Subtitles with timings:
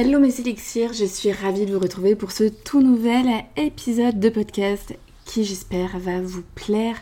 [0.00, 3.26] Hello mes élixirs, je suis ravie de vous retrouver pour ce tout nouvel
[3.56, 6.94] épisode de podcast qui j'espère va vous plaire.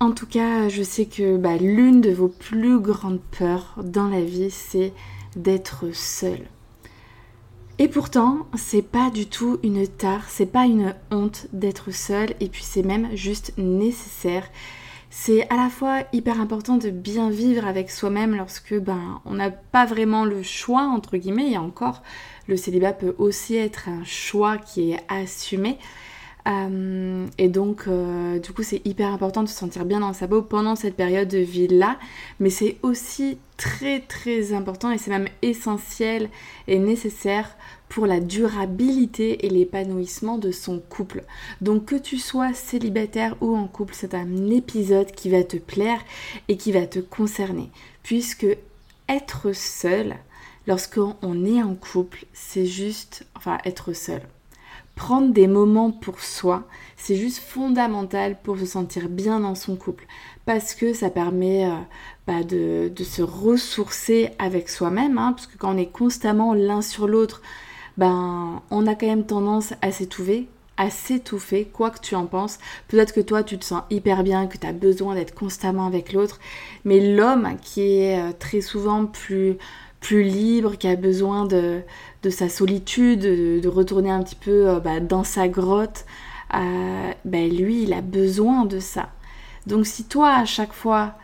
[0.00, 4.22] En tout cas, je sais que bah, l'une de vos plus grandes peurs dans la
[4.22, 4.94] vie, c'est
[5.36, 6.46] d'être seule.
[7.78, 12.48] Et pourtant, c'est pas du tout une tare, c'est pas une honte d'être seule, et
[12.48, 14.48] puis c'est même juste nécessaire.
[15.14, 19.50] C'est à la fois hyper important de bien vivre avec soi-même lorsque ben on n'a
[19.50, 22.02] pas vraiment le choix entre guillemets et encore
[22.48, 25.76] le célibat peut aussi être un choix qui est assumé.
[26.48, 30.26] Euh, et donc, euh, du coup, c'est hyper important de se sentir bien dans sa
[30.26, 31.98] peau pendant cette période de vie-là.
[32.40, 36.30] Mais c'est aussi très, très important et c'est même essentiel
[36.66, 37.54] et nécessaire
[37.92, 41.24] pour la durabilité et l'épanouissement de son couple.
[41.60, 46.00] Donc que tu sois célibataire ou en couple, c'est un épisode qui va te plaire
[46.48, 47.68] et qui va te concerner.
[48.02, 48.46] Puisque
[49.10, 50.16] être seul,
[50.66, 54.22] lorsqu'on est en couple, c'est juste, enfin être seul.
[54.94, 60.06] Prendre des moments pour soi, c'est juste fondamental pour se sentir bien dans son couple.
[60.46, 61.74] Parce que ça permet euh,
[62.26, 65.18] bah, de, se ressourcer avec soi-même.
[65.18, 67.42] Hein, parce que quand on est constamment l'un sur l'autre,
[67.98, 72.58] ben, on a quand même tendance à s'étouffer, à s'étouffer, quoi que tu en penses.
[72.88, 76.12] Peut-être que toi, tu te sens hyper bien, que tu as besoin d'être constamment avec
[76.12, 76.40] l'autre,
[76.84, 79.58] mais l'homme qui est euh, très souvent plus,
[80.00, 81.82] plus libre, qui a besoin de,
[82.30, 86.04] sa solitude, de, retourner un petit peu euh, bah, dans sa grotte,
[86.54, 89.10] euh, ben, lui, il a besoin de ça.
[89.66, 91.14] Donc si toi, à chaque fois,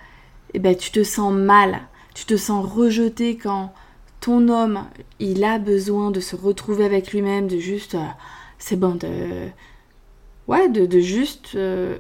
[0.55, 1.81] eh ben, tu te sens mal,
[2.15, 3.73] tu te sens rejeté quand
[4.21, 4.85] ton homme,
[5.21, 8.07] il a besoin de se retrouver avec lui-même, de juste, euh,
[8.59, 9.49] c'est bon, de,
[10.49, 11.97] ouais, de, juste euh,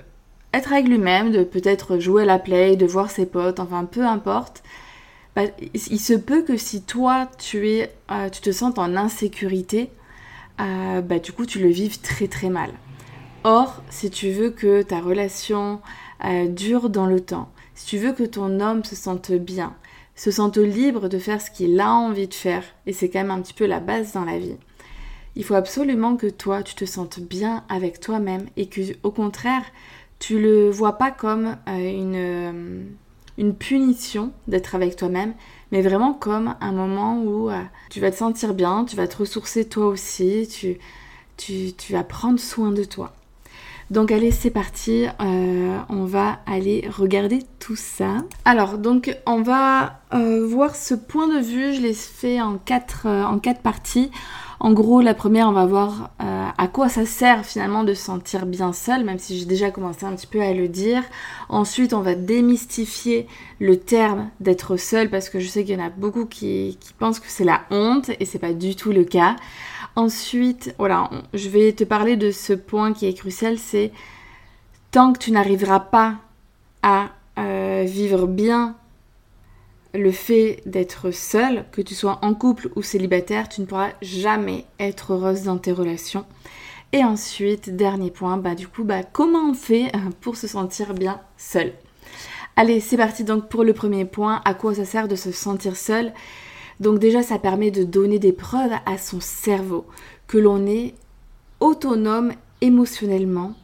[0.52, 4.04] être avec lui-même, de peut-être jouer à la play, de voir ses potes, enfin peu
[4.04, 4.62] importe.
[5.36, 5.42] Bah,
[5.72, 9.90] il se peut que si toi tu es, euh, tu te sens en insécurité,
[10.58, 12.70] bah, du coup tu le vives très très mal.
[13.44, 15.80] Or, si tu veux que ta relation
[16.48, 19.76] dure dans le temps, si tu veux que ton homme se sente bien,
[20.18, 23.30] se sente libre de faire ce qu'il a envie de faire, et c'est quand même
[23.30, 24.56] un petit peu la base dans la vie.
[25.36, 29.62] Il faut absolument que toi, tu te sentes bien avec toi-même et que, au contraire,
[30.18, 32.82] tu le vois pas comme euh, une, euh,
[33.38, 35.34] une punition d'être avec toi-même,
[35.70, 39.18] mais vraiment comme un moment où euh, tu vas te sentir bien, tu vas te
[39.18, 40.78] ressourcer toi aussi, tu,
[41.36, 43.12] tu, tu vas prendre soin de toi.
[43.90, 48.18] Donc allez, c'est parti, euh, on va aller regarder tout ça.
[48.44, 53.06] Alors, donc on va euh, voir ce point de vue, je l'ai fait en quatre,
[53.06, 54.10] euh, en quatre parties.
[54.60, 58.44] En gros, la première, on va voir à quoi ça sert finalement de se sentir
[58.44, 61.04] bien seul, même si j'ai déjà commencé un petit peu à le dire.
[61.48, 63.28] Ensuite, on va démystifier
[63.60, 66.92] le terme d'être seul, parce que je sais qu'il y en a beaucoup qui, qui
[66.92, 69.36] pensent que c'est la honte, et c'est pas du tout le cas.
[69.98, 73.90] Ensuite, voilà, je vais te parler de ce point qui est crucial, c'est
[74.92, 76.18] tant que tu n'arriveras pas
[76.84, 78.76] à euh, vivre bien
[79.94, 84.66] le fait d'être seul, que tu sois en couple ou célibataire, tu ne pourras jamais
[84.78, 86.26] être heureuse dans tes relations.
[86.92, 90.94] Et ensuite, dernier point, bah du coup, bah comment on fait euh, pour se sentir
[90.94, 91.72] bien seul?
[92.54, 95.74] Allez, c'est parti donc pour le premier point, à quoi ça sert de se sentir
[95.74, 96.12] seul?
[96.80, 99.86] Donc déjà, ça permet de donner des preuves à son cerveau
[100.26, 100.94] que l'on est
[101.60, 103.54] autonome émotionnellement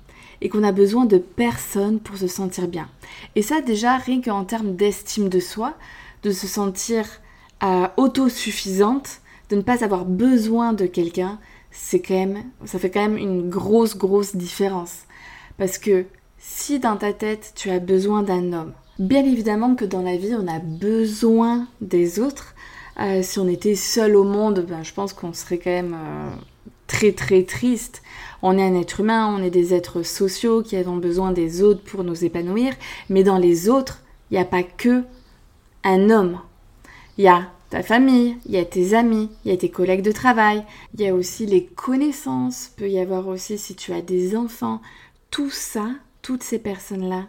[0.41, 2.89] et qu'on a besoin de personne pour se sentir bien.
[3.37, 5.75] Et ça déjà, rien qu'en termes d'estime de soi,
[6.23, 7.07] de se sentir
[7.63, 9.21] euh, autosuffisante,
[9.51, 11.39] de ne pas avoir besoin de quelqu'un,
[11.71, 15.03] c'est quand même, ça fait quand même une grosse, grosse différence.
[15.57, 16.07] Parce que
[16.39, 20.35] si dans ta tête tu as besoin d'un homme, bien évidemment que dans la vie
[20.35, 22.54] on a besoin des autres,
[23.01, 26.31] euh, si on était seul au monde, ben, je pense qu'on serait quand même euh,
[26.87, 28.03] très très triste.
[28.43, 31.83] On est un être humain, on est des êtres sociaux qui avons besoin des autres
[31.83, 32.75] pour nous épanouir,
[33.09, 35.03] mais dans les autres, il n'y a pas que
[35.83, 36.39] un homme.
[37.19, 40.03] Il y a ta famille, il y a tes amis, il y a tes collègues
[40.03, 40.65] de travail,
[40.95, 44.81] il y a aussi les connaissances, peut y avoir aussi si tu as des enfants.
[45.31, 45.91] Tout ça,
[46.23, 47.27] toutes ces personnes-là,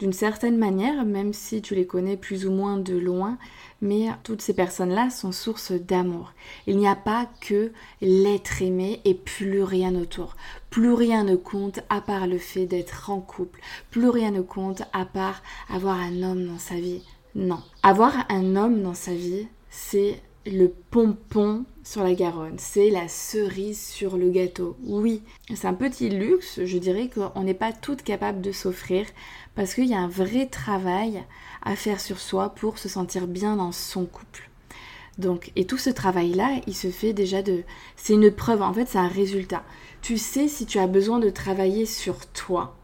[0.00, 3.38] d'une certaine manière, même si tu les connais plus ou moins de loin,
[3.82, 6.32] mais toutes ces personnes-là sont source d'amour.
[6.66, 7.70] Il n'y a pas que
[8.00, 10.36] l'être aimé et plus rien autour.
[10.70, 13.60] Plus rien ne compte à part le fait d'être en couple.
[13.90, 15.42] Plus rien ne compte à part
[15.72, 17.02] avoir un homme dans sa vie.
[17.34, 17.62] Non.
[17.82, 23.84] Avoir un homme dans sa vie, c'est le pompon sur la Garonne, c'est la cerise
[23.84, 24.76] sur le gâteau.
[24.84, 25.22] Oui,
[25.54, 29.06] c'est un petit luxe, je dirais qu'on n'est pas toutes capables de s'offrir
[29.54, 31.22] parce qu'il y a un vrai travail
[31.62, 34.48] à faire sur soi pour se sentir bien dans son couple.
[35.18, 37.62] Donc, et tout ce travail-là, il se fait déjà de...
[37.96, 39.62] C'est une preuve, en fait, c'est un résultat.
[40.00, 42.76] Tu sais si tu as besoin de travailler sur toi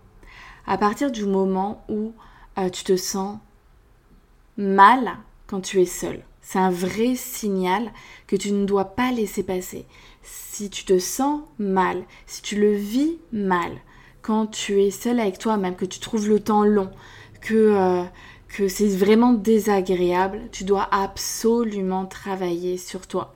[0.67, 2.13] à partir du moment où
[2.59, 3.39] euh, tu te sens
[4.57, 5.17] mal
[5.47, 6.23] quand tu es seul.
[6.49, 7.91] C'est un vrai signal
[8.29, 9.85] que tu ne dois pas laisser passer.
[10.23, 13.73] Si tu te sens mal, si tu le vis mal,
[14.23, 16.89] quand tu es seul avec toi-même, que tu trouves le temps long,
[17.41, 18.05] que, euh,
[18.47, 23.35] que c'est vraiment désagréable, tu dois absolument travailler sur toi.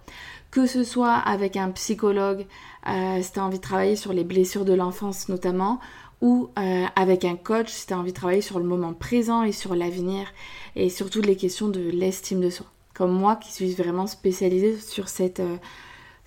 [0.53, 2.47] Que ce soit avec un psychologue,
[2.87, 5.81] euh, si tu as envie de travailler sur les blessures de l'enfance notamment,
[6.21, 9.43] ou euh, avec un coach si tu as envie de travailler sur le moment présent
[9.43, 10.29] et sur l'avenir,
[10.77, 12.67] et surtout les questions de l'estime de soi
[13.07, 15.57] moi qui suis vraiment spécialisée sur cette euh,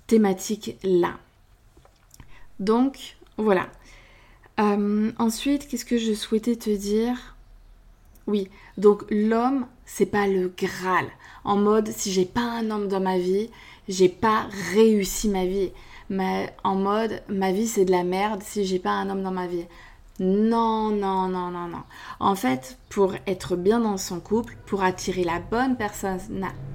[0.07, 1.17] thématique-là.
[2.59, 3.67] Donc voilà.
[4.59, 7.35] Euh, ensuite, qu'est-ce que je souhaitais te dire?
[8.27, 11.07] Oui, donc l'homme, c'est pas le Graal.
[11.43, 13.49] En mode, si j'ai pas un homme dans ma vie,
[13.87, 15.71] j'ai pas réussi ma vie.
[16.09, 19.31] Mais en mode, ma vie c'est de la merde si j'ai pas un homme dans
[19.31, 19.65] ma vie.
[20.19, 21.83] Non, non, non, non, non.
[22.19, 26.19] En fait, pour être bien dans son couple, pour attirer la bonne personne,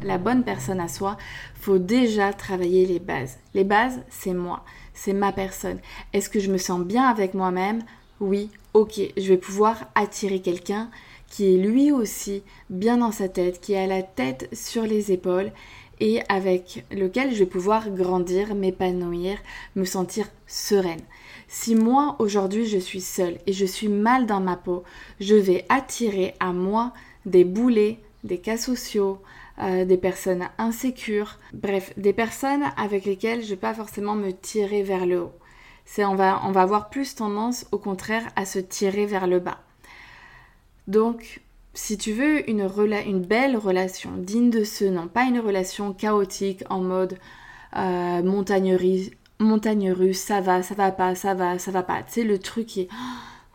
[0.02, 1.16] la à soi,
[1.54, 3.38] faut déjà travailler les bases.
[3.54, 5.78] Les bases, c'est moi, c'est ma personne.
[6.12, 7.84] Est-ce que je me sens bien avec moi-même?
[8.18, 9.00] Oui, ok.
[9.16, 10.90] Je vais pouvoir attirer quelqu'un
[11.28, 15.52] qui est lui aussi bien dans sa tête, qui a la tête sur les épaules
[16.00, 19.38] et avec lequel je vais pouvoir grandir, m'épanouir,
[19.76, 21.02] me sentir sereine.
[21.48, 24.84] Si moi aujourd'hui je suis seule et je suis mal dans ma peau,
[25.18, 26.92] je vais attirer à moi
[27.24, 29.20] des boulets, des cas sociaux,
[29.60, 34.30] euh, des personnes insécures, bref, des personnes avec lesquelles je ne vais pas forcément me
[34.30, 35.32] tirer vers le haut.
[35.86, 39.40] C'est on va, on va avoir plus tendance au contraire à se tirer vers le
[39.40, 39.58] bas.
[40.86, 41.40] Donc,
[41.72, 42.68] si tu veux une,
[43.20, 47.18] belle relation digne de ce nom, pas une relation chaotique en mode
[47.76, 52.02] euh, montagnerie, montagne russe, ça va, ça va pas, ça va, ça va pas.
[52.02, 52.88] Tu sais, le truc qui est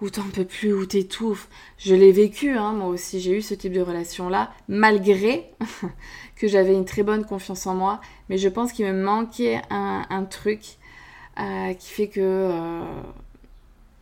[0.03, 1.47] où t'en peux plus, où t'étouffes.
[1.77, 5.50] Je l'ai vécu, hein, moi aussi, j'ai eu ce type de relation-là, malgré
[6.35, 10.25] que j'avais une très bonne confiance en moi, mais je pense qu'il me manquait un,
[10.30, 10.77] truc
[11.39, 12.83] euh, qui fait que, euh,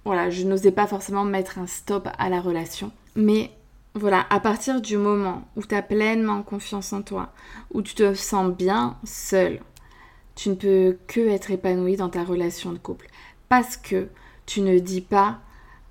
[0.04, 2.92] voilà, je n'osais pas forcément mettre un stop à la relation.
[3.16, 3.52] Mais
[3.94, 7.32] voilà, à partir du moment où tu as pleinement confiance en toi,
[7.74, 9.60] où tu te sens bien seul,
[10.36, 13.08] tu ne peux que être épanoui dans ta relation de couple.
[13.50, 14.08] Parce que
[14.46, 15.40] tu ne dis pas,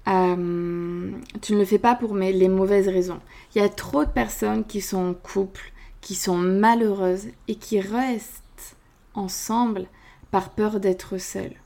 [0.09, 1.11] euh,
[1.43, 3.21] tu ne le fais pas pour les mauvaises raisons.
[3.55, 7.81] Il y a trop de personnes qui sont en couple, qui sont malheureuses et qui
[7.81, 8.77] restent
[9.15, 9.87] ensemble
[10.31, 11.57] par peur d'être seules.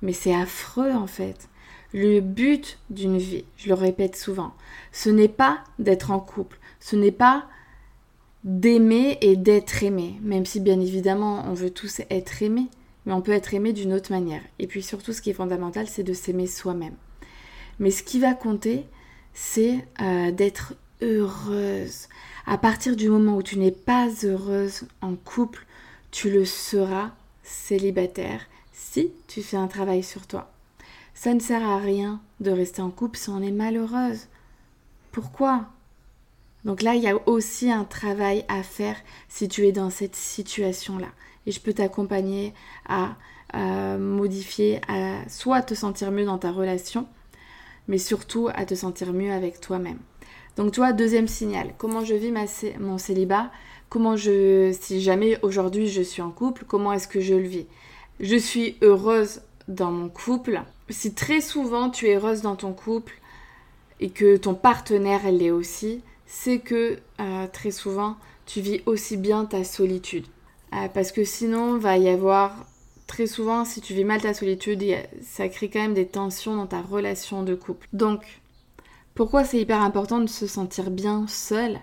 [0.00, 1.48] Mais c'est affreux en fait.
[1.92, 4.54] Le but d'une vie, je le répète souvent,
[4.92, 7.46] ce n'est pas d'être en couple, ce n'est pas
[8.44, 12.68] d'aimer et d'être aimé, même si bien évidemment on veut tous être aimés,
[13.06, 14.42] mais on peut être aimé d'une autre manière.
[14.58, 16.94] Et puis surtout ce qui est fondamental, c'est de s'aimer soi-même.
[17.78, 18.84] Mais ce qui va compter,
[19.34, 22.08] c'est euh, d'être heureuse.
[22.46, 25.66] À partir du moment où tu n'es pas heureuse en couple,
[26.10, 28.40] tu le seras célibataire
[28.72, 30.50] si tu fais un travail sur toi.
[31.14, 34.26] Ça ne sert à rien de rester en couple si on est malheureuse.
[35.12, 35.66] Pourquoi?
[36.64, 38.96] Donc là, il y a aussi un travail à faire
[39.28, 41.08] si tu es dans cette situation-là.
[41.46, 42.54] Et je peux t'accompagner
[42.88, 43.16] à,
[43.98, 47.06] modifier, à soit te sentir mieux dans ta relation,
[47.88, 49.98] mais surtout à te sentir mieux avec toi-même.
[50.56, 52.32] Donc toi, deuxième signal, comment je vis
[52.78, 53.50] mon célibat?
[53.88, 57.66] Comment je, si jamais aujourd'hui je suis en couple, comment est-ce que je le vis?
[58.20, 60.62] Je suis heureuse dans mon couple.
[60.88, 63.14] Si très souvent tu es heureuse dans ton couple
[64.00, 66.02] et que ton partenaire l'est aussi,
[66.34, 70.24] c'est que euh, très souvent, tu vis aussi bien ta solitude.
[70.72, 72.64] Euh, parce que sinon, va y avoir
[73.06, 74.82] très souvent, si tu vis mal ta solitude,
[75.20, 77.86] ça crée quand même des tensions dans ta relation de couple.
[77.92, 78.40] Donc,
[79.14, 81.78] pourquoi c'est hyper important de se sentir bien seul?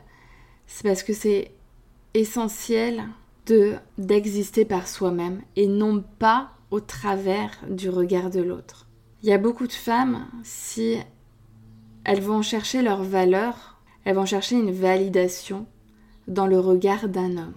[0.66, 1.52] C'est parce que c'est
[2.16, 3.04] essentiel
[3.46, 8.88] de d'exister par soi-même et non pas au travers du regard de l'autre.
[9.22, 10.98] Il y a beaucoup de femmes, si
[12.04, 15.66] elles vont chercher leur valeur, elles vont chercher une validation
[16.28, 17.56] dans le regard d'un homme.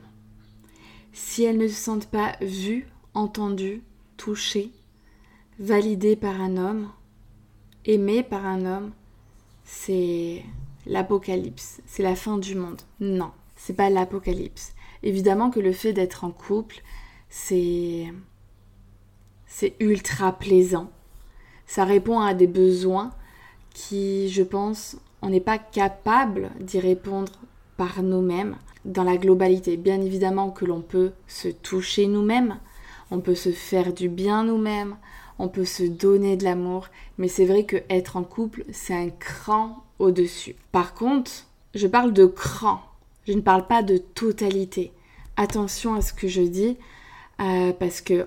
[1.13, 3.83] Si elles ne se sentent pas vues, entendues,
[4.17, 4.73] touchées,
[5.59, 6.91] validées par un homme,
[7.85, 8.93] aimées par un homme,
[9.65, 10.43] c'est
[10.87, 12.81] l'apocalypse, c'est la fin du monde.
[13.01, 14.75] Non, c'est pas l'apocalypse.
[15.03, 16.83] Évidemment que le fait d'être en couple,
[17.29, 18.13] c'est
[19.47, 20.91] c'est ultra plaisant.
[21.67, 23.13] Ça répond à des besoins
[23.75, 27.33] qui, je pense, on n'est pas capable d'y répondre
[27.77, 29.77] par nous-mêmes dans la globalité.
[29.77, 32.59] Bien évidemment que l'on peut se toucher nous-mêmes,
[33.11, 34.97] on peut se faire du bien nous-mêmes,
[35.39, 36.89] on peut se donner de l'amour,
[37.19, 40.57] mais c'est vrai que être en couple, c'est un cran au-dessus.
[40.73, 41.31] Par contre,
[41.75, 42.81] je parle de cran,
[43.27, 44.93] je ne parle pas de totalité.
[45.37, 46.77] Attention à ce que je dis,
[47.41, 48.27] euh, parce que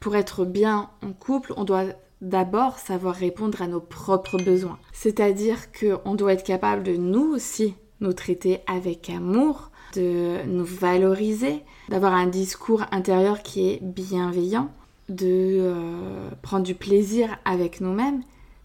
[0.00, 1.84] pour être bien en couple, on doit
[2.20, 4.78] d'abord savoir répondre à nos propres besoins.
[4.92, 11.62] C'est-à-dire qu'on doit être capable de nous aussi nous traiter avec amour, de nous valoriser,
[11.88, 14.70] d'avoir un discours intérieur qui est bienveillant,
[15.08, 18.22] de euh, prendre du plaisir avec nous-mêmes,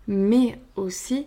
[0.08, 1.26] mais aussi,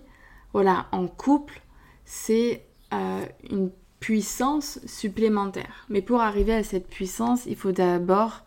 [0.53, 1.63] voilà, en couple,
[2.05, 5.87] c'est euh, une puissance supplémentaire.
[5.89, 8.43] Mais pour arriver à cette puissance, il faut d'abord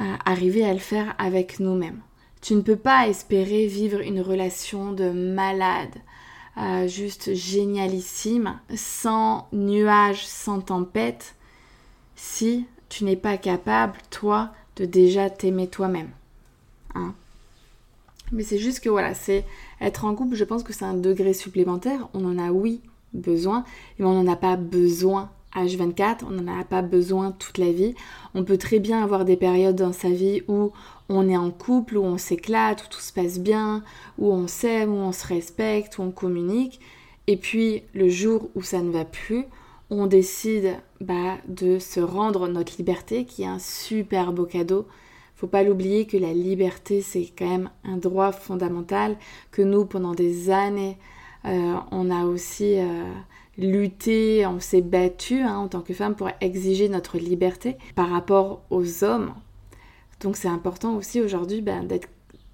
[0.00, 2.00] euh, arriver à le faire avec nous-mêmes.
[2.40, 5.94] Tu ne peux pas espérer vivre une relation de malade,
[6.86, 11.34] juste génialissime, sans nuages, sans tempête,
[12.16, 16.10] si tu n'es pas capable, toi, de déjà t'aimer toi-même.
[16.94, 17.14] Hein.
[18.32, 19.44] Mais c'est juste que voilà, c'est
[19.80, 22.08] être en couple, je pense que c'est un degré supplémentaire.
[22.14, 22.80] On en a, oui,
[23.12, 23.64] besoin,
[23.98, 27.94] mais on n'en a pas besoin H24, on n'en a pas besoin toute la vie.
[28.34, 30.72] On peut très bien avoir des périodes dans sa vie où
[31.08, 33.82] on est en couple, où on s'éclate, où tout se passe bien,
[34.18, 36.80] où on s'aime, où on se respecte, où on communique.
[37.26, 39.44] Et puis le jour où ça ne va plus,
[39.90, 44.86] on décide bah, de se rendre notre liberté, qui est un super beau cadeau.
[45.34, 49.16] Faut pas l'oublier que la liberté, c'est quand même un droit fondamental,
[49.50, 50.96] que nous, pendant des années,
[51.44, 53.04] euh, on a aussi euh,
[53.60, 58.62] lutté, on s'est battu hein, en tant que femme pour exiger notre liberté par rapport
[58.70, 59.34] aux hommes.
[60.20, 61.86] Donc c'est important aussi aujourd'hui ben,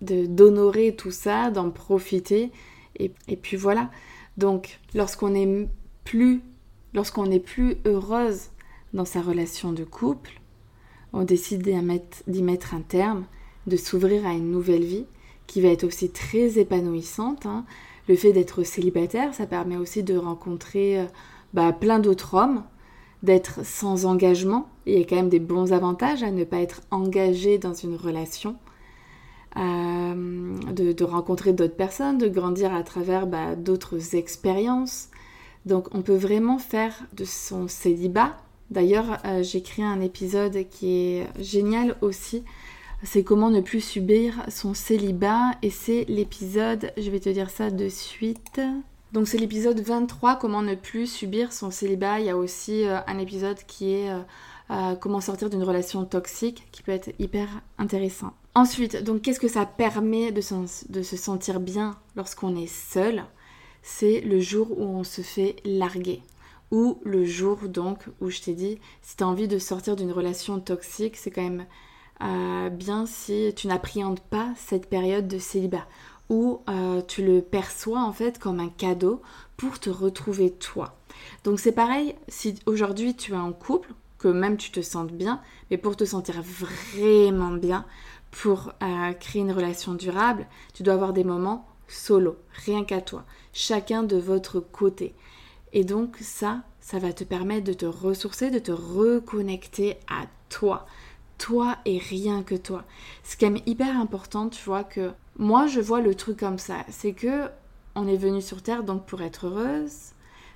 [0.00, 2.50] d'honorer tout ça, d'en profiter.
[2.98, 3.90] Et, puis voilà.
[4.36, 5.68] Donc lorsqu'on n'est
[6.04, 6.42] plus,
[6.94, 8.50] lorsqu'on n'est plus heureuse
[8.94, 10.40] dans sa relation de couple,
[11.12, 13.24] on décide d'y mettre, un terme,
[13.66, 15.06] de s'ouvrir à une nouvelle vie
[15.46, 17.46] qui va être aussi très épanouissante.
[17.46, 17.64] Hein.
[18.08, 21.04] Le fait d'être célibataire, ça permet aussi de rencontrer euh,
[21.54, 22.62] bah, plein d'autres hommes
[23.22, 24.68] d'être sans engagement.
[24.86, 27.96] Il y a quand même des bons avantages à ne pas être engagé dans une
[27.96, 28.56] relation,
[29.56, 35.08] euh, de, rencontrer d'autres personnes, de grandir à travers bah, d'autres expériences.
[35.64, 38.36] Donc on peut vraiment faire de son célibat.
[38.70, 42.44] D'ailleurs, euh, j'ai créé un épisode qui est génial aussi.
[43.06, 45.52] C'est comment ne plus subir son célibat.
[45.62, 48.60] Et c'est l'épisode, je vais te dire ça de suite.
[49.12, 52.18] Donc c'est l'épisode 23, comment ne plus subir son célibat.
[52.18, 54.18] Il y a aussi euh, un épisode qui est euh,
[54.70, 57.48] euh, comment sortir d'une relation toxique, qui peut être hyper
[57.78, 58.32] intéressant.
[58.56, 60.42] Ensuite, donc qu'est-ce que ça permet de,
[60.88, 63.24] de se sentir bien lorsqu'on est seul?
[63.82, 66.22] C'est le jour où on se fait larguer.
[66.72, 70.10] Ou le jour donc où je t'ai dit, si tu as envie de sortir d'une
[70.10, 71.66] relation toxique, c'est quand même
[72.20, 75.86] bien si tu n'appréhendes pas cette période de célibat
[76.28, 79.22] où euh, tu le perçois en fait comme un cadeau
[79.56, 80.96] pour te retrouver toi.
[81.44, 85.40] Donc c'est pareil si aujourd'hui tu es en couple, que même tu te sentes bien,
[85.70, 87.84] mais pour te sentir vraiment bien,
[88.30, 93.24] pour euh, créer une relation durable, tu dois avoir des moments solo, rien qu'à toi,
[93.52, 95.14] chacun de votre côté.
[95.72, 100.86] Et donc ça, ça va te permettre de te ressourcer, de te reconnecter à toi.
[101.38, 102.84] Toi et rien que toi.
[103.22, 106.76] C'est quand même hyper important, tu vois, que moi, je vois le truc comme ça.
[106.88, 107.48] C'est que
[107.94, 110.12] on est venu sur Terre donc pour être heureuse.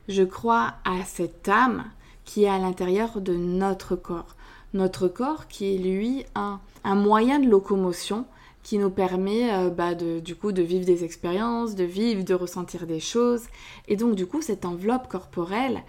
[0.08, 1.84] Je crois à cette âme
[2.24, 4.36] qui est à l'intérieur de notre corps.
[4.74, 8.26] Notre corps qui est lui un, un moyen de locomotion
[8.62, 12.34] qui nous permet euh, bah, de, du coup de vivre des expériences, de vivre, de
[12.34, 13.44] ressentir des choses.
[13.88, 15.82] Et donc du coup cette enveloppe corporelle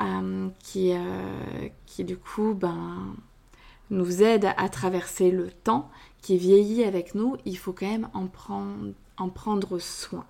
[0.00, 3.14] euh, qui, euh, qui du coup ben,
[3.90, 5.90] nous aide à traverser le temps
[6.22, 10.24] qui vieillit avec nous, il faut quand même en prendre, en prendre soin.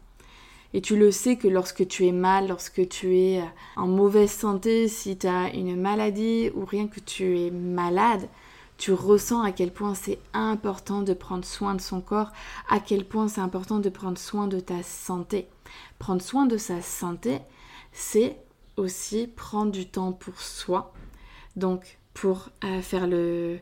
[0.74, 3.46] Et tu le sais que lorsque tu es mal, lorsque tu es euh,
[3.76, 8.28] en mauvaise santé, si tu as une maladie ou rien que tu es malade,
[8.76, 12.32] tu ressens à quel point c'est important de prendre soin de son corps,
[12.68, 15.48] à quel point c'est important de prendre soin de ta santé.
[15.98, 17.38] Prendre soin de sa santé,
[17.92, 18.36] c'est
[18.76, 20.92] aussi prendre du temps pour soi.
[21.56, 23.60] Donc, pour euh, faire le,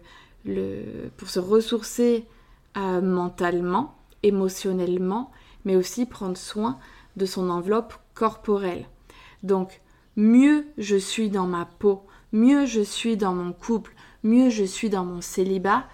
[1.18, 2.24] pour se ressourcer
[2.78, 5.30] euh, mentalement, émotionnellement,
[5.66, 6.78] mais aussi prendre soin
[7.16, 8.86] de son enveloppe corporelle.
[9.42, 9.82] Donc,
[10.16, 14.88] mieux je suis dans ma peau, mieux je suis dans mon couple, mieux je suis
[14.88, 15.84] dans mon célibat,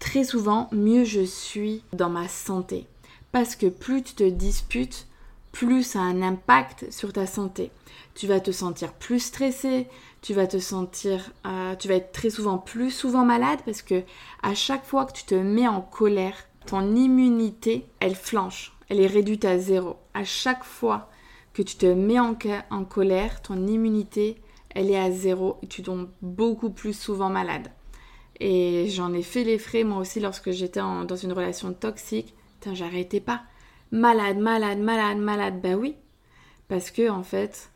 [0.00, 2.88] très souvent, mieux je suis dans ma santé.
[3.30, 5.06] Parce que plus tu te disputes,
[5.52, 7.70] plus ça a un impact sur ta santé.
[8.14, 9.86] Tu vas te sentir plus stressé,
[10.22, 14.02] tu vas te sentir, euh, tu vas être très souvent plus souvent malade parce que
[14.42, 19.06] à chaque fois que tu te mets en colère, ton immunité, elle flanche, elle est
[19.06, 19.96] réduite à zéro.
[20.14, 21.08] À chaque fois
[21.52, 22.36] que tu te mets en,
[22.70, 24.40] en colère, ton immunité,
[24.70, 27.68] elle est à zéro et tu tombes beaucoup plus souvent malade.
[28.38, 32.34] Et j'en ai fait les frais moi aussi lorsque j'étais dans une relation toxique.
[32.72, 33.42] j'arrêtais pas.
[33.92, 35.60] Malade, malade, malade, malade.
[35.60, 35.96] Bah oui.
[36.68, 37.70] Parce que en fait,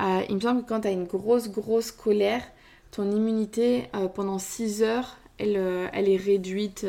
[0.00, 2.42] euh, il me semble que quand tu as une grosse, grosse colère,
[2.90, 6.86] ton immunité euh, pendant 6 heures, elle, euh, elle est réduite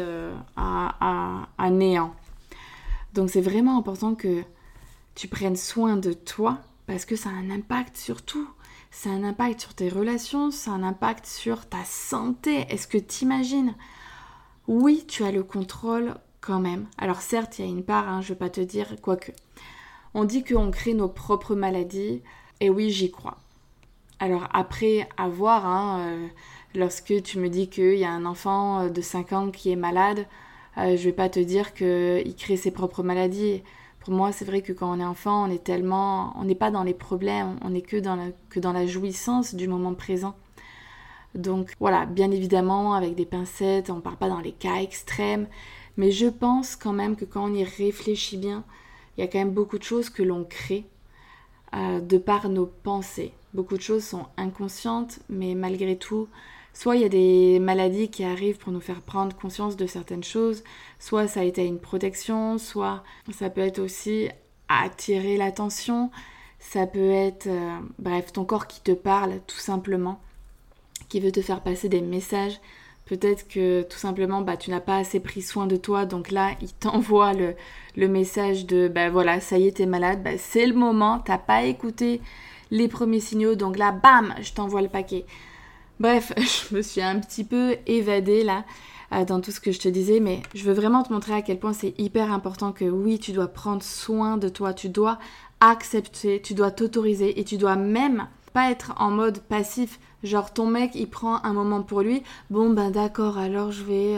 [0.55, 2.13] à, à, néant.
[3.13, 4.43] Donc c'est vraiment important que
[5.15, 8.47] tu prennes soin de toi parce que ça a un impact sur tout.
[8.91, 12.65] Ça a un impact sur tes relations, ça a un impact sur ta santé.
[12.69, 13.75] Est-ce que tu imagines
[14.67, 16.85] Oui, tu as le contrôle quand même.
[16.97, 19.31] Alors certes, il y a une part, hein, je ne vais pas te dire, quoique.
[20.13, 22.21] On dit qu'on crée nos propres maladies.
[22.61, 23.37] Et oui, j'y crois.
[24.19, 26.27] Alors après, à voir, hein, euh,
[26.75, 29.77] lorsque tu me dis qu'il y a un enfant euh, de 5 ans qui est
[29.77, 30.25] malade,
[30.77, 33.63] euh, je vais pas te dire qu'il crée ses propres maladies.
[34.01, 36.71] Pour moi, c'est vrai que quand on est enfant, on est tellement, on n'est pas
[36.71, 40.35] dans les problèmes, on n'est que dans la, que dans la jouissance du moment présent.
[41.35, 45.47] Donc voilà, bien évidemment, avec des pincettes, on ne part pas dans les cas extrêmes,
[45.99, 48.63] mais je pense quand même que quand on y réfléchit bien,
[49.17, 50.85] il y a quand même beaucoup de choses que l'on crée
[51.75, 53.33] euh, de par nos pensées.
[53.53, 56.29] Beaucoup de choses sont inconscientes, mais malgré tout,
[56.73, 60.23] soit il y a des maladies qui arrivent pour nous faire prendre conscience de certaines
[60.23, 60.63] choses,
[60.99, 64.29] soit ça a été une protection, soit ça peut être aussi
[64.69, 66.11] attirer l'attention,
[66.59, 70.21] ça peut être, euh, bref, ton corps qui te parle tout simplement,
[71.09, 72.61] qui veut te faire passer des messages
[73.09, 76.51] Peut-être que tout simplement, bah, tu n'as pas assez pris soin de toi, donc là,
[76.61, 80.75] il t'envoie le, message de, bah voilà, ça y est, t'es malade, bah, c'est le
[80.75, 82.21] moment, t'as pas écouté
[82.69, 85.25] les premiers signaux, donc là, bam, je t'envoie le paquet.
[85.99, 88.63] Bref, je me suis un petit peu évadée là
[89.11, 91.41] euh, dans tout ce que je te disais, mais je veux vraiment te montrer à
[91.41, 95.17] quel point c'est hyper important que oui, tu dois prendre soin de toi, tu dois
[95.61, 99.99] accepter, tu dois t'autoriser et tu dois même pas être en mode passif.
[100.23, 104.17] Genre ton mec il prend un moment pour lui, bon ben d'accord alors je vais,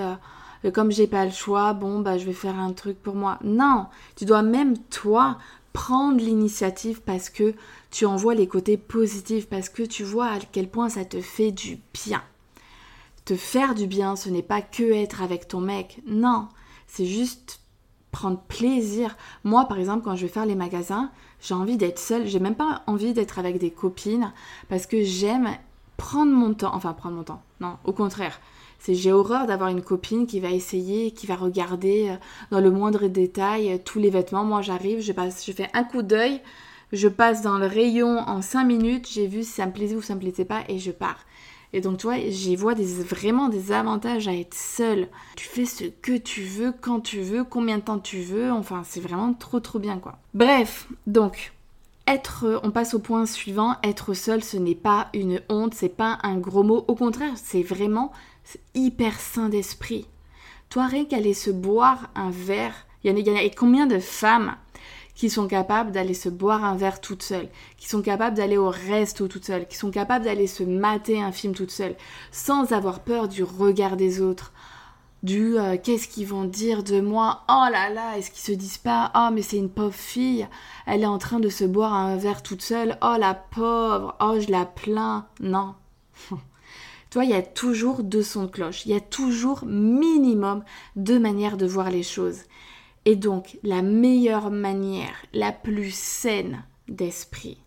[0.63, 3.38] euh, comme j'ai pas le choix, bon ben je vais faire un truc pour moi.
[3.44, 5.38] Non, tu dois même toi
[5.74, 7.54] prendre l'initiative parce que
[7.91, 11.22] tu en vois les côtés positifs, parce que tu vois à quel point ça te
[11.22, 12.24] fait du bien.
[13.26, 16.48] Te faire du bien, ce n'est pas que être avec ton mec, non,
[16.88, 17.61] c'est juste
[18.12, 19.15] prendre plaisir.
[19.43, 21.10] Moi, par exemple, quand je vais faire les magasins,
[21.41, 22.28] j'ai envie d'être seule.
[22.28, 24.32] J'ai même pas envie d'être avec des copines
[24.69, 25.50] parce que j'aime
[25.97, 28.39] prendre mon temps, enfin prendre mon temps, non, au contraire.
[28.80, 32.15] C'est j'ai horreur d'avoir une copine qui va essayer, qui va regarder euh,
[32.50, 34.43] dans le moindre détail euh, tous les vêtements.
[34.43, 36.41] Moi j'arrive, je passe, je fais un coup d'œil,
[36.92, 40.02] je passe dans le rayon en 5 minutes, j'ai vu si ça me plaisait ou
[40.02, 41.26] ça me plaisait pas et je pars.
[41.74, 45.08] Et donc tu vois, j'y vois vraiment des avantages à être seule.
[45.36, 48.84] Tu fais ce que tu veux, quand tu veux, combien de temps tu veux, enfin
[48.86, 50.18] c'est vraiment trop trop bien quoi.
[50.34, 51.54] Bref, donc
[52.08, 56.20] être, on passe au point suivant, être seul, ce n'est pas une honte, c'est pas
[56.24, 56.84] un gros mot.
[56.88, 58.12] Au contraire, c'est vraiment
[58.74, 60.08] hyper sain d'esprit.
[60.70, 62.74] Toi, rien qu'aller se boire un verre,
[63.04, 64.56] il y, en a, combien de femmes
[65.22, 68.72] qui sont capables d'aller se boire un verre toute seule, qui sont capables d'aller au
[68.72, 71.96] resto toute seule, qui sont capables d'aller se mater un film toute seule,
[72.32, 74.52] sans avoir peur du regard des autres,
[75.22, 77.44] du euh, qu'est-ce qu'ils vont dire de moi?
[77.50, 79.12] Oh là là, est-ce qu'ils se disent pas?
[79.14, 80.48] Oh mais c'est une pauvre fille,
[80.88, 82.98] elle est en train de se boire un verre toute seule.
[83.04, 85.28] Oh la pauvre, oh je la plains.
[85.40, 85.76] Non.
[87.12, 90.64] Toi, il y a toujours deux sons de cloche, il y a toujours minimum
[90.96, 92.40] deux manières de voir les choses.
[93.06, 97.58] Et donc, la meilleure manière, la plus saine d'esprit,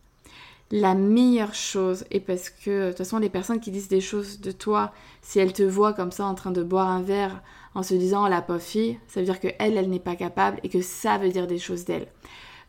[0.70, 4.40] la meilleure chose, et parce que de toute façon les personnes qui disent des choses
[4.40, 4.92] de toi,
[5.22, 7.42] si elles te voient comme ça en train de boire un verre
[7.74, 10.16] en se disant oh, la pauvre fille, ça veut dire que elle, elle n'est pas
[10.16, 12.08] capable et que ça veut dire des choses d'elle.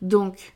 [0.01, 0.55] Donc,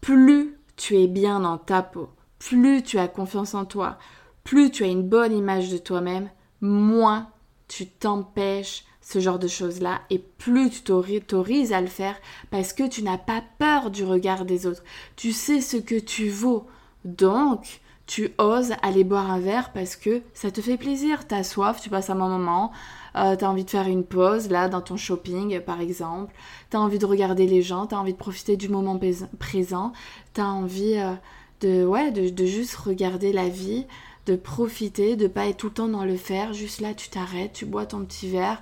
[0.00, 3.98] plus tu es bien dans ta peau, plus tu as confiance en toi,
[4.44, 7.30] plus tu as une bonne image de toi-même, moins
[7.68, 12.16] tu t'empêches ce genre de choses-là et plus tu t'autorises à le faire
[12.50, 14.82] parce que tu n'as pas peur du regard des autres.
[15.16, 16.66] Tu sais ce que tu vaux.
[17.04, 21.26] Donc, tu oses aller boire un verre parce que ça te fait plaisir.
[21.26, 22.70] Tu as soif, tu passes un moment,
[23.16, 26.32] euh, tu as envie de faire une pause là dans ton shopping par exemple.
[26.70, 28.98] Tu as envie de regarder les gens, tu as envie de profiter du moment
[29.38, 29.92] présent.
[30.34, 31.12] Tu as envie euh,
[31.60, 33.86] de, ouais, de, de juste regarder la vie
[34.26, 36.52] de profiter, de pas être tout le temps dans le faire.
[36.52, 38.60] Juste là, tu t'arrêtes, tu bois ton petit verre,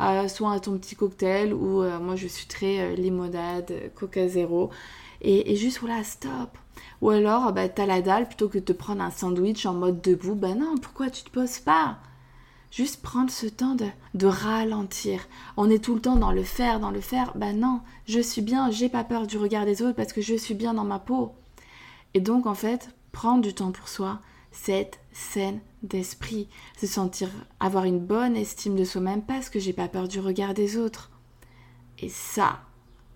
[0.00, 4.70] euh, soit ton petit cocktail ou euh, moi je suis très euh, limonade, coca zéro.
[5.22, 6.56] Et, juste voilà, stop.
[7.02, 10.00] Ou alors, bah, t'as la dalle, plutôt que de te prendre un sandwich en mode
[10.00, 11.98] debout, bah non, pourquoi tu te poses pas?
[12.70, 15.20] Juste prendre ce temps de, de ralentir.
[15.58, 17.32] On est tout le temps dans le faire, dans le faire.
[17.36, 20.34] Bah non, je suis bien, j'ai pas peur du regard des autres parce que je
[20.34, 21.34] suis bien dans ma peau.
[22.14, 24.20] Et donc, en fait, prendre du temps pour soi,
[24.52, 29.88] cette saine d'esprit, se sentir avoir une bonne estime de soi-même parce que j'ai pas
[29.88, 31.10] peur du regard des autres.
[31.98, 32.60] Et ça,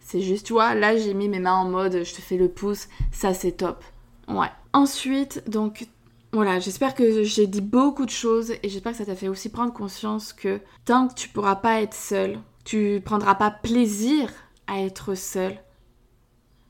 [0.00, 2.48] c'est juste, tu vois, là j'ai mis mes mains en mode je te fais le
[2.48, 3.84] pouce, ça c'est top.
[4.28, 4.50] Ouais.
[4.72, 5.86] Ensuite, donc
[6.32, 9.50] voilà, j'espère que j'ai dit beaucoup de choses et j'espère que ça t'a fait aussi
[9.50, 14.30] prendre conscience que tant que tu pourras pas être seul, tu prendras pas plaisir
[14.66, 15.56] à être seul,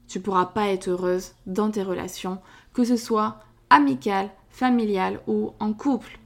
[0.07, 2.41] tu pourras pas être heureuse dans tes relations,
[2.75, 6.19] que ce soit amical, familiale ou en couple.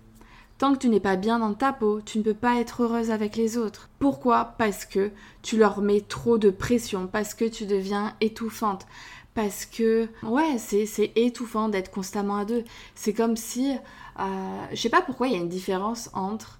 [0.58, 3.10] Tant que tu n'es pas bien dans ta peau, tu ne peux pas être heureuse
[3.10, 3.88] avec les autres.
[3.98, 4.54] Pourquoi?
[4.58, 5.10] Parce que
[5.40, 8.86] tu leur mets trop de pression, parce que tu deviens étouffante,
[9.34, 12.64] parce que ouais, c'est étouffant d'être constamment à deux.
[12.94, 13.72] C'est comme si,
[14.18, 16.58] euh, je sais pas pourquoi il y a une différence entre,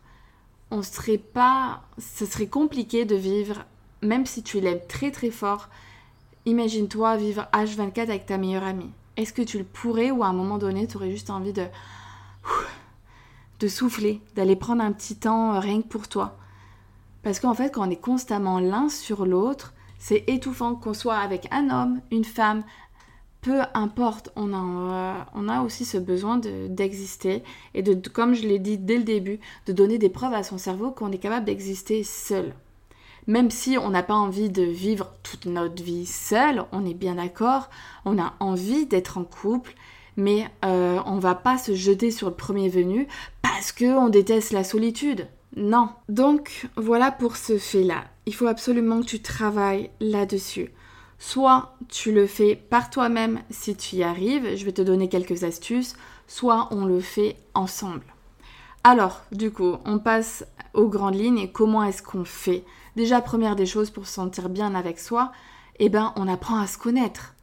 [0.71, 3.65] on serait pas, ce serait compliqué de vivre,
[4.01, 5.69] même si tu l'aimes très très fort.
[6.47, 8.93] Imagine-toi vivre H24 avec ta meilleure amie.
[9.19, 11.65] Est-ce que tu le pourrais ou à un moment donné, tu aurais juste envie de,
[13.59, 16.39] de souffler, d'aller prendre un petit temps euh, rien que pour toi?
[17.25, 21.49] Parce qu'en fait, quand on est constamment l'un sur l'autre, c'est étouffant qu'on soit avec
[21.51, 22.63] un homme, une femme,
[23.41, 27.43] peu importe, on a, euh, on a aussi ce besoin d'exister
[27.75, 30.59] et de, comme je l'ai dit dès le début, de donner des preuves à son
[30.59, 32.55] cerveau qu'on est capable d'exister seul
[33.29, 37.17] même si on n'a pas envie de vivre toute notre vie seule, on est bien
[37.17, 37.69] d'accord,
[38.07, 39.75] on a envie d'être en couple,
[40.17, 43.07] mais euh, on va pas se jeter sur le premier venu
[43.43, 45.29] parce qu'on déteste la solitude.
[45.57, 45.91] Non.
[46.09, 48.05] Donc voilà pour ce fait-là.
[48.25, 50.71] Il faut absolument que tu travailles là-dessus.
[51.19, 55.45] Soit tu le fais par toi-même si tu y arrives, je vais te donner quelques
[55.45, 58.07] astuces, soit on le fait ensemble.
[58.85, 62.64] Alors, du coup, on passe aux grandes lignes et comment est-ce qu'on fait
[62.99, 65.31] Déjà, première des choses pour se sentir bien avec soi,
[65.79, 67.37] eh ben, on apprend à se connaître.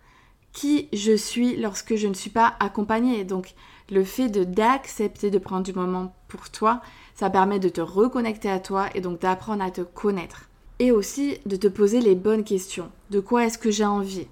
[0.51, 3.23] Qui je suis lorsque je ne suis pas accompagnée.
[3.23, 3.55] Donc,
[3.89, 6.81] le fait d'accepter de prendre du moment pour toi,
[7.15, 10.49] ça permet de te reconnecter à toi et donc d'apprendre à te connaître.
[10.79, 12.91] Et aussi de te poser les bonnes questions.
[13.09, 14.27] De quoi est-ce que j'ai envie?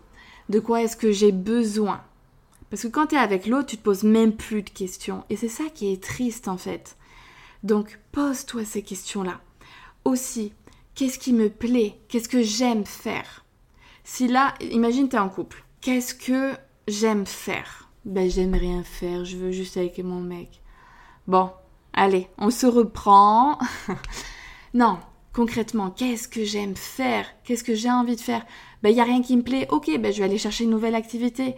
[0.50, 2.02] De quoi est-ce que j'ai besoin?
[2.70, 5.24] Parce que quand tu es avec l'autre, tu te poses même plus de questions.
[5.30, 6.98] Et c'est ça qui est triste en fait.
[7.64, 9.40] Donc pose-toi ces questions-là.
[10.04, 10.52] Aussi,
[10.96, 12.00] Qu'est-ce qui me plaît?
[12.08, 13.46] Qu'est-ce que j'aime faire?
[14.04, 15.64] Si là, imagine tu es en couple.
[15.82, 16.54] Qu'est-ce que
[16.88, 17.90] j'aime faire?
[18.06, 20.62] Ben j'aime rien faire, je veux juste avec mon mec.
[21.26, 21.50] Bon,
[21.94, 23.58] allez, on se reprend.
[24.76, 25.00] non,
[25.32, 27.26] concrètement, qu'est-ce que j'aime faire?
[27.44, 28.46] Qu'est-ce que j'ai envie de faire?
[28.84, 29.68] Ben il y a rien qui me plaît.
[29.72, 31.56] OK, ben je vais aller chercher une nouvelle activité.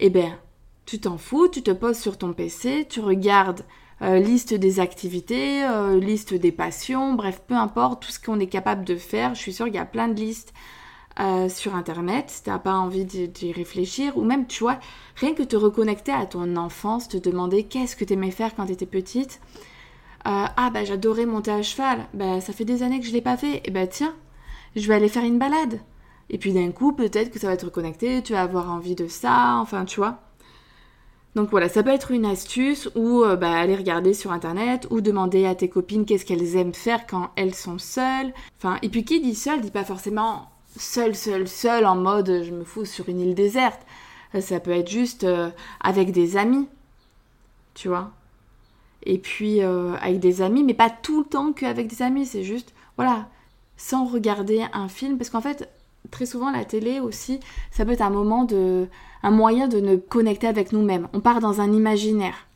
[0.00, 0.36] Eh ben,
[0.84, 3.64] tu t'en fous, tu te poses sur ton PC, tu regardes
[4.02, 8.46] euh, liste des activités, euh, liste des passions, bref, peu importe, tout ce qu'on est
[8.48, 9.34] capable de faire.
[9.34, 10.52] Je suis sûre qu'il y a plein de listes
[11.20, 14.78] euh, sur Internet, si tu n'as pas envie d'y réfléchir, ou même, tu vois,
[15.16, 18.66] rien que te reconnecter à ton enfance, te demander qu'est-ce que tu aimais faire quand
[18.66, 19.40] tu étais petite.
[20.24, 23.36] ah, bah j'adorais monter à cheval, bah ça fait des années que je l'ai pas
[23.36, 24.14] fait, et bah tiens,
[24.76, 25.80] je vais aller faire une balade.
[26.30, 29.08] Et puis d'un coup, peut-être que ça va te reconnecter, tu vas avoir envie de
[29.08, 30.23] ça, enfin, tu vois.
[31.34, 35.00] Donc voilà, ça peut être une astuce ou euh, bah, aller regarder sur internet ou
[35.00, 38.32] demander à tes copines qu'est-ce qu'elles aiment faire quand elles sont seules.
[38.58, 42.52] Enfin, et puis qui dit seule dit pas forcément seule, seule, seule en mode je
[42.52, 43.80] me fous sur une île déserte.
[44.36, 46.68] Euh, ça peut être juste euh, avec des amis,
[47.74, 48.12] tu vois.
[49.06, 52.72] Et puis avec des amis, mais pas tout le temps qu'avec des amis, c'est juste,
[52.96, 53.28] voilà,
[53.76, 55.68] sans regarder un film, parce qu'en fait,
[56.10, 57.40] très souvent la télé aussi,
[57.70, 58.88] ça peut être un moment de
[59.22, 61.08] un moyen de nous connecter avec nous-mêmes.
[61.14, 62.46] On part dans un imaginaire.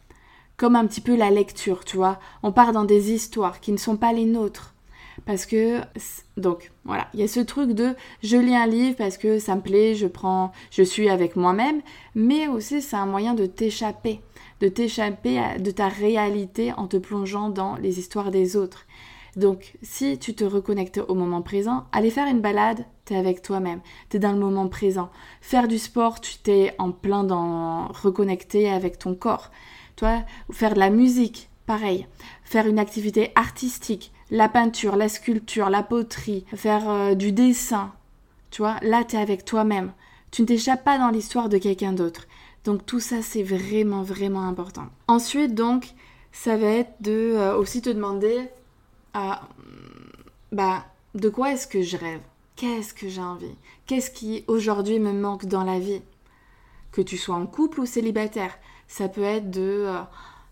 [0.58, 2.18] Comme un petit peu la lecture, tu vois.
[2.42, 4.74] On part dans des histoires qui ne sont pas les nôtres.
[5.24, 5.80] Parce que
[6.36, 9.56] donc voilà, il y a ce truc de je lis un livre parce que ça
[9.56, 11.80] me plaît, je prends je suis avec moi-même,
[12.14, 14.20] mais aussi c'est un moyen de t'échapper,
[14.60, 18.86] de t'échapper de ta réalité en te plongeant dans les histoires des autres.
[19.38, 23.40] Donc, si tu te reconnectes au moment présent, aller faire une balade, tu es avec
[23.40, 25.10] toi-même, tu es dans le moment présent.
[25.40, 29.52] Faire du sport, tu t'es en plein dans reconnecter avec ton corps.
[29.94, 32.08] Toi, faire de la musique, pareil.
[32.42, 37.92] Faire une activité artistique, la peinture, la sculpture, la poterie, faire euh, du dessin.
[38.50, 39.92] Tu vois, là, tu es avec toi-même.
[40.32, 42.26] Tu ne t'échappes pas dans l'histoire de quelqu'un d'autre.
[42.64, 44.86] Donc tout ça, c'est vraiment, vraiment important.
[45.06, 45.94] Ensuite, donc,
[46.32, 48.48] ça va être de euh, aussi te demander
[49.14, 52.20] bah, de quoi est-ce que je rêve?
[52.56, 53.54] Qu'est-ce que j'ai envie?
[53.86, 56.02] Qu'est-ce qui aujourd'hui me manque dans la vie?
[56.92, 60.00] Que tu sois en couple ou célibataire, ça peut être de, euh,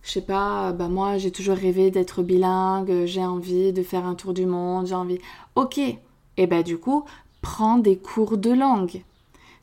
[0.02, 4.14] je sais pas, bah moi j'ai toujours rêvé d'être bilingue, j'ai envie de faire un
[4.14, 5.18] tour du monde, j'ai envie.
[5.54, 7.04] Ok, et bah du coup,
[7.40, 9.02] prends des cours de langue.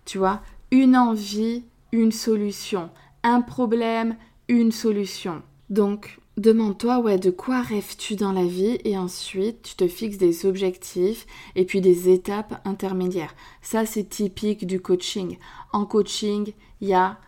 [0.05, 2.89] Tu vois, une envie, une solution.
[3.23, 5.41] Un problème, une solution.
[5.69, 10.47] Donc, Demande-toi, ouais, de quoi rêves-tu dans la vie et ensuite tu te fixes des
[10.47, 13.35] objectifs et puis des étapes intermédiaires.
[13.61, 15.37] Ça, c'est typique du coaching.
[15.73, 17.19] En coaching, il y a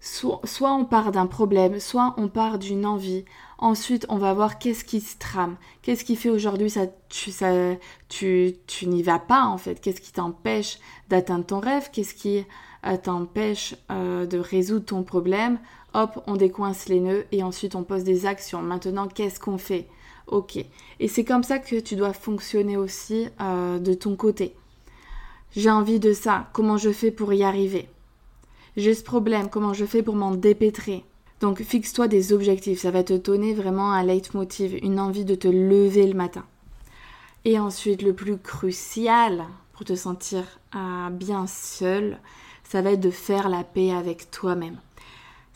[0.00, 3.24] soit, on part d'un problème, soit on part d'une envie.
[3.58, 5.56] Ensuite, on va voir qu'est-ce qui se trame.
[5.82, 9.80] Qu'est-ce qui fait aujourd'hui ça, tu, n'y vas pas en fait?
[9.80, 11.90] Qu'est-ce qui t'empêche d'atteindre ton rêve?
[11.92, 12.44] Qu'est-ce qui
[12.86, 15.58] euh, t'empêche euh, de résoudre ton problème?
[15.96, 18.62] Hop, on décoince les nœuds et ensuite on pose des actions.
[18.62, 19.86] Maintenant, qu'est-ce qu'on fait?
[20.26, 20.56] Ok.
[21.00, 24.54] Et c'est comme ça que tu dois fonctionner aussi euh, de ton côté.
[25.54, 27.88] J'ai envie de ça, comment je fais pour y arriver?
[28.76, 31.04] J'ai ce problème, comment je fais pour m'en dépêtrer?
[31.40, 35.48] Donc fixe-toi des objectifs, ça va te donner vraiment un leitmotiv, une envie de te
[35.48, 36.44] lever le matin.
[37.44, 42.18] Et ensuite, le plus crucial pour te sentir euh, bien seul,
[42.64, 44.78] ça va être de faire la paix avec toi-même.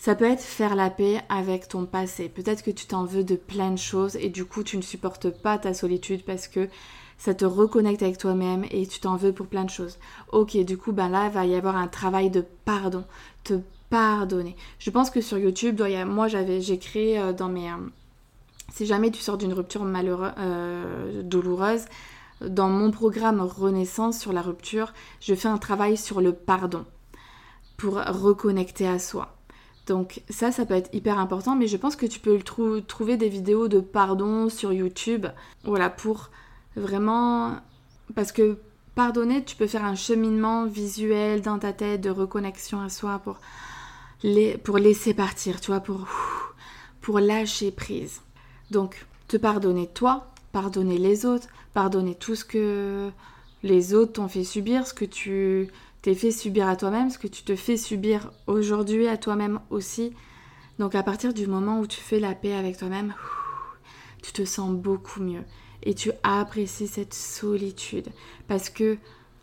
[0.01, 2.31] Ça peut être faire la paix avec ton passé.
[2.31, 5.29] Peut-être que tu t'en veux de plein de choses et du coup tu ne supportes
[5.29, 6.71] pas ta solitude parce que
[7.19, 9.99] ça te reconnecte avec toi-même et tu t'en veux pour plein de choses.
[10.33, 13.05] Ok, du coup, ben là, il va y avoir un travail de pardon,
[13.45, 13.61] te
[13.91, 14.57] pardonner.
[14.79, 17.69] Je pense que sur YouTube, moi j'avais, j'ai créé euh, dans mes...
[17.71, 17.77] Euh,
[18.73, 21.85] si jamais tu sors d'une rupture malheureuse, euh, douloureuse,
[22.41, 26.87] dans mon programme Renaissance sur la rupture, je fais un travail sur le pardon
[27.77, 29.37] pour reconnecter à soi.
[29.87, 32.41] Donc ça, ça peut être hyper important, mais je pense que tu peux
[32.87, 35.27] trouver des vidéos de pardon sur YouTube,
[35.65, 36.31] voilà, pour
[36.77, 37.57] vraiment...
[38.15, 38.59] Parce que
[38.95, 43.39] pardonner, tu peux faire un cheminement visuel dans ta tête de reconnexion à soi pour,
[44.65, 46.07] pour laisser partir, tu vois, pour,
[47.01, 48.21] pour lâcher prise.
[48.71, 53.11] Donc, te pardonner toi, pardonner les autres, pardonner tout ce que
[53.63, 55.69] les autres t'ont fait subir, ce que tu
[56.03, 60.13] t'es fait subir à toi-même, ce que tu te fais subir aujourd'hui à toi-même aussi.
[60.79, 63.15] Donc à partir du moment où tu fais la paix avec toi-même,
[64.23, 65.45] tu te sens beaucoup mieux
[65.83, 68.09] et tu apprécies cette solitude
[68.49, 68.99] parce que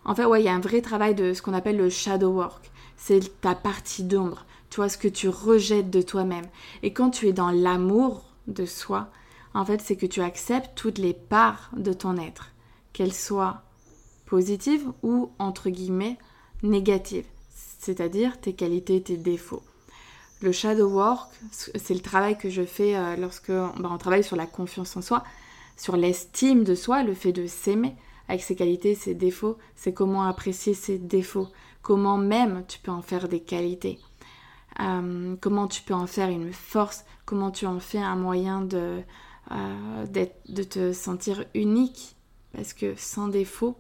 [0.06, 2.32] en fait ouais, il y a un vrai travail de ce qu'on appelle le shadow
[2.32, 2.72] work.
[2.96, 6.46] C'est ta partie d'ombre, tu vois ce que tu rejettes de toi-même.
[6.82, 9.12] Et quand tu es dans l'amour de soi,
[9.54, 12.52] en fait, c'est que tu acceptes toutes les parts de ton être,
[12.94, 13.64] qu'elles soient
[14.26, 16.18] positives ou entre guillemets
[16.64, 17.26] négative,
[17.80, 19.64] c'est-à-dire tes qualités, tes défauts.
[20.42, 24.36] Le shadow work, c'est le travail que je fais euh, lorsque bah, on travaille sur
[24.36, 25.24] la confiance en soi,
[25.78, 27.96] sur l'estime de soi, le fait de s'aimer
[28.28, 31.48] avec ses qualités, ses défauts, c'est comment apprécier ses défauts,
[31.82, 34.00] comment même tu peux en faire des qualités,
[34.80, 39.02] euh, comment tu peux en faire une force, comment tu en fais un moyen de,
[39.52, 40.06] euh,
[40.50, 42.16] de te sentir unique,
[42.54, 43.78] parce que sans défaut,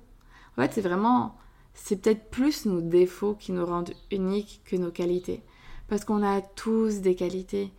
[0.58, 1.36] en fait c'est vraiment
[1.78, 5.42] c'est peut-être plus nos défauts qui nous rendent uniques que nos qualités.
[5.88, 7.72] Parce qu'on a tous des qualités.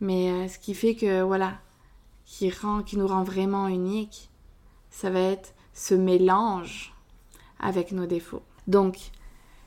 [0.00, 1.60] Mais euh, ce qui fait que, voilà,
[2.24, 4.30] qui, rend, qui nous rend vraiment uniques,
[4.90, 6.94] ça va être ce mélange
[7.60, 8.42] avec nos défauts.
[8.66, 8.96] Donc,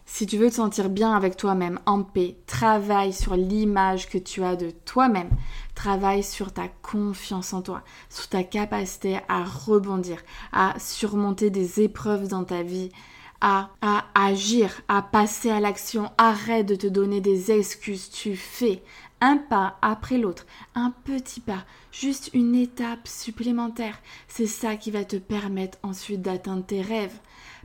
[0.06, 4.44] si tu veux te sentir bien avec toi-même, en paix, travaille sur l'image que tu
[4.44, 5.30] as de toi-même.
[5.74, 10.22] Travaille sur ta confiance en toi, sur ta capacité à rebondir,
[10.52, 12.92] à surmonter des épreuves dans ta vie,
[13.48, 13.70] à,
[14.16, 16.12] agir, à passer à l'action.
[16.18, 18.10] Arrête de te donner des excuses.
[18.10, 18.82] Tu fais
[19.22, 24.00] un pas après l'autre, un petit pas, juste une étape supplémentaire.
[24.28, 27.18] C'est ça qui va te permettre ensuite d'atteindre tes rêves.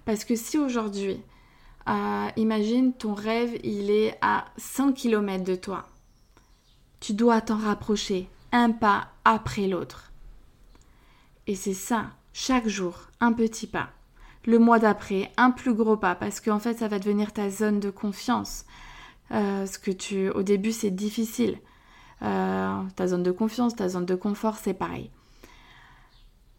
[0.05, 1.19] Parce que si aujourd'hui,
[1.89, 5.89] euh, imagine ton rêve, il est à 100 km de toi.
[7.01, 10.13] Tu dois t'en rapprocher, un pas après l'autre.
[11.47, 13.91] Et c'est ça, chaque jour, un petit pas
[14.47, 17.81] le mois d'après, un plus gros pas, parce qu'en fait, ça va devenir ta zone
[17.81, 18.65] de confiance.
[19.33, 21.59] Euh, ce que tu, au début, c'est difficile.
[22.23, 25.11] Euh, ta zone de confiance, ta zone de confort, c'est pareil.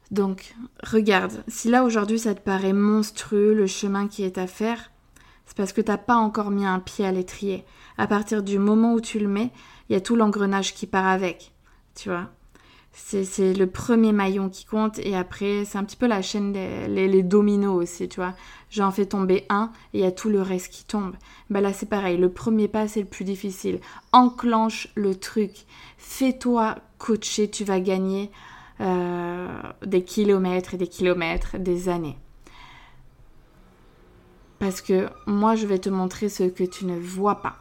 [0.10, 4.91] Donc, regarde, si là aujourd'hui ça te paraît monstrueux le chemin qui est à faire,
[5.46, 7.63] c'est parce que t'as pas encore mis un pied à l'étrier.
[7.98, 9.52] À partir du moment où tu le mets,
[9.89, 11.54] il y a tout l'engrenage qui part avec.
[11.96, 12.30] Tu vois
[12.93, 16.88] c'est le premier maillon qui compte et après c'est un petit peu la chaîne des
[16.88, 18.34] les, dominos aussi tu vois.
[18.69, 21.15] J'en fais tomber un et il y a tout le reste qui tombe.
[21.49, 22.17] Bah là c'est pareil.
[22.17, 23.80] Le premier pas c'est le plus difficile.
[24.12, 25.65] Enclenche le truc.
[25.97, 27.49] Fais-toi coacher.
[27.49, 28.30] Tu vas gagner
[28.82, 29.47] euh,
[29.86, 32.17] des kilomètres et des kilomètres des années.
[34.60, 37.58] Parce que moi je vais te montrer ce que tu ne vois pas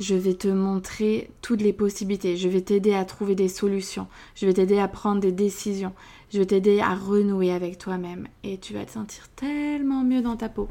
[0.00, 4.46] je vais te montrer toutes les possibilités, je vais t'aider à trouver des solutions, je
[4.46, 5.92] vais t'aider à prendre des décisions,
[6.32, 10.36] je vais t'aider à renouer avec toi-même et tu vas te sentir tellement mieux dans
[10.36, 10.68] ta peau.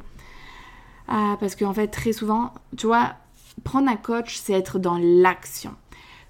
[1.08, 3.16] Ah, parce qu'en fait, très souvent, tu vois,
[3.64, 5.76] prendre un coach, c'est être dans l'action.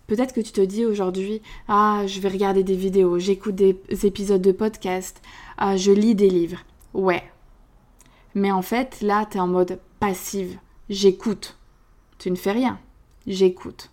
[0.07, 4.41] Peut-être que tu te dis aujourd'hui, ah, je vais regarder des vidéos, j'écoute des épisodes
[4.41, 5.21] de podcast,
[5.57, 6.63] ah, je lis des livres.
[6.93, 7.23] Ouais.
[8.33, 10.57] Mais en fait, là, tu es en mode passive.
[10.89, 11.57] J'écoute.
[12.19, 12.79] Tu ne fais rien
[13.27, 13.91] j'écoute.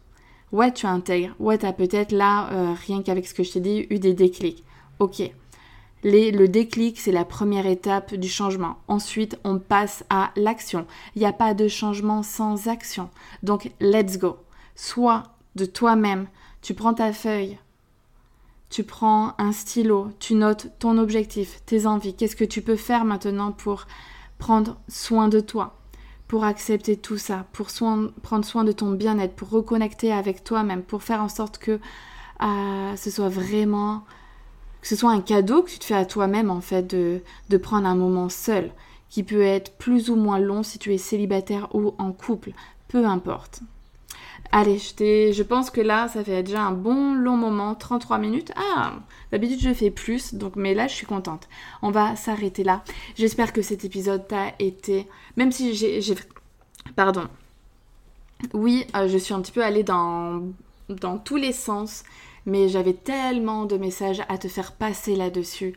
[0.53, 1.35] Ouais, tu intègres.
[1.39, 4.15] Ouais, tu as peut-être là, euh, rien qu'avec ce que je t'ai dit, eu des
[4.15, 4.65] déclics.
[4.99, 5.23] Ok.
[6.05, 8.77] Le déclic, c'est la première étape du changement.
[8.89, 10.87] Ensuite, on passe à l'action.
[11.17, 13.09] Il n'y a pas de changement sans action.
[13.43, 14.37] Donc, let's go.
[14.77, 15.25] Soit
[15.57, 16.27] de toi-même,
[16.61, 17.59] tu prends ta feuille,
[18.71, 22.15] tu prends un stylo, tu notes ton objectif, tes envies.
[22.15, 23.87] Qu'est-ce que tu peux faire maintenant pour
[24.39, 25.77] prendre soin de toi?
[26.29, 27.69] Pour accepter tout ça, pour
[28.23, 31.79] prendre soin de ton bien-être, pour reconnecter avec toi-même, pour faire en sorte que
[32.43, 34.05] euh, ce soit vraiment,
[34.81, 37.57] que ce soit un cadeau que tu te fais à toi-même en fait de, de
[37.57, 38.71] prendre un moment seul,
[39.11, 42.53] qui peut être plus ou moins long si tu es célibataire ou en couple,
[42.89, 43.61] peu importe.
[44.57, 48.53] Allez, je, pense que là, ça fait déjà un bon long moment, 33 minutes.
[48.55, 48.93] Ah,
[49.33, 51.49] d'habitude je fais plus, donc mais là je suis contente.
[51.83, 52.85] On va s'arrêter là.
[53.17, 56.01] J'espère que cet épisode t'a été, même si j'ai,
[56.95, 57.27] pardon.
[58.53, 60.43] Oui, euh, je suis un petit peu allée dans
[60.89, 62.05] dans tous les sens,
[62.47, 65.75] mais j'avais tellement de messages à te faire passer là-dessus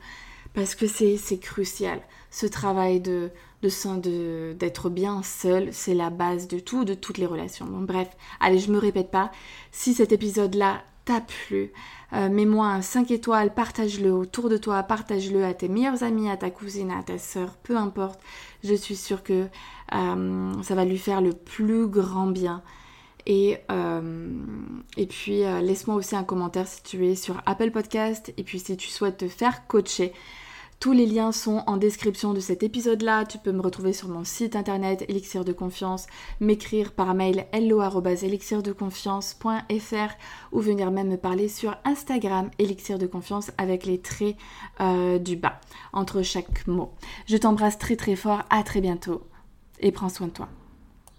[0.58, 2.00] parce que c'est crucial.
[2.32, 3.30] Ce travail de
[3.62, 7.68] de d'être bien seul, c'est la base de tout, de toutes les relations.
[7.68, 9.32] Donc bref, allez, je me répète pas.
[9.72, 11.72] Si cet épisode-là t'a plu,
[12.14, 16.38] euh, mets-moi un 5 étoiles, partage-le autour de toi, partage-le à tes meilleurs amis, à
[16.38, 18.20] ta cousine, à ta soeur, peu importe.
[18.64, 19.46] Je suis sûre que
[19.94, 22.64] euh, ça va lui faire le plus grand bien.
[23.28, 24.32] Et, euh,
[24.96, 28.76] et puis, laisse-moi aussi un commentaire si tu es sur Apple Podcast et puis si
[28.76, 30.14] tu souhaites te faire coacher.
[30.80, 33.26] Tous les liens sont en description de cet épisode-là.
[33.26, 36.06] Tu peux me retrouver sur mon site internet Elixir de Confiance,
[36.40, 40.14] m'écrire par mail hello.elixirdeconfiance.fr
[40.52, 44.36] ou venir même me parler sur Instagram Elixir de Confiance avec les traits
[44.80, 45.60] euh, du bas
[45.94, 46.94] entre chaque mot.
[47.26, 49.24] Je t'embrasse très très fort, à très bientôt
[49.80, 50.48] et prends soin de toi.